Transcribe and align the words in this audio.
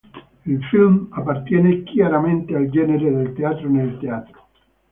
Il 0.47 0.63
film 0.65 1.09
appartiene 1.11 1.83
chiaramente 1.83 2.55
al 2.55 2.71
genere 2.71 3.11
del 3.13 3.33
teatro 3.33 3.69
nel 3.69 3.99
teatro. 3.99 4.47